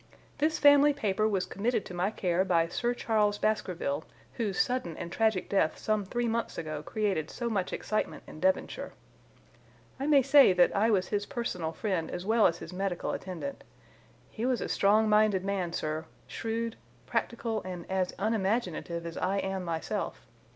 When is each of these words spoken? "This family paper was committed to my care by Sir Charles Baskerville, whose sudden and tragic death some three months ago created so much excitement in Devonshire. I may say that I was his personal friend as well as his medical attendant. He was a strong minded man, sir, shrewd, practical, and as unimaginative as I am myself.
"This 0.39 0.57
family 0.57 0.93
paper 0.93 1.27
was 1.27 1.45
committed 1.45 1.85
to 1.85 1.93
my 1.93 2.09
care 2.09 2.43
by 2.43 2.67
Sir 2.67 2.95
Charles 2.95 3.37
Baskerville, 3.37 4.03
whose 4.33 4.57
sudden 4.59 4.97
and 4.97 5.11
tragic 5.11 5.47
death 5.47 5.77
some 5.77 6.05
three 6.05 6.27
months 6.27 6.57
ago 6.57 6.81
created 6.81 7.29
so 7.29 7.51
much 7.51 7.71
excitement 7.71 8.23
in 8.25 8.39
Devonshire. 8.39 8.93
I 9.99 10.07
may 10.07 10.23
say 10.23 10.53
that 10.53 10.75
I 10.75 10.89
was 10.89 11.09
his 11.09 11.27
personal 11.27 11.71
friend 11.71 12.09
as 12.09 12.25
well 12.25 12.47
as 12.47 12.57
his 12.57 12.73
medical 12.73 13.11
attendant. 13.11 13.63
He 14.31 14.43
was 14.43 14.59
a 14.59 14.69
strong 14.69 15.07
minded 15.07 15.45
man, 15.45 15.71
sir, 15.71 16.05
shrewd, 16.25 16.77
practical, 17.05 17.61
and 17.61 17.85
as 17.87 18.11
unimaginative 18.17 19.05
as 19.05 19.17
I 19.17 19.37
am 19.37 19.63
myself. 19.63 20.25